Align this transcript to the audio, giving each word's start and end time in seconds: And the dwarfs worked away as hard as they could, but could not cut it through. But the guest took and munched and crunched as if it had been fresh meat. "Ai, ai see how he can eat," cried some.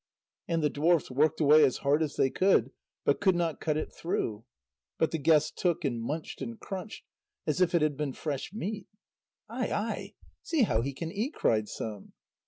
And 0.47 0.63
the 0.63 0.69
dwarfs 0.71 1.11
worked 1.11 1.39
away 1.39 1.63
as 1.63 1.77
hard 1.85 2.01
as 2.01 2.15
they 2.15 2.31
could, 2.31 2.71
but 3.05 3.21
could 3.21 3.35
not 3.35 3.59
cut 3.59 3.77
it 3.77 3.93
through. 3.93 4.45
But 4.97 5.11
the 5.11 5.19
guest 5.19 5.59
took 5.59 5.85
and 5.85 6.01
munched 6.01 6.41
and 6.41 6.59
crunched 6.59 7.03
as 7.45 7.61
if 7.61 7.75
it 7.75 7.83
had 7.83 7.97
been 7.97 8.13
fresh 8.13 8.51
meat. 8.51 8.87
"Ai, 9.47 9.67
ai 9.71 10.13
see 10.41 10.63
how 10.63 10.81
he 10.81 10.91
can 10.95 11.11
eat," 11.11 11.35
cried 11.35 11.69
some. 11.69 12.13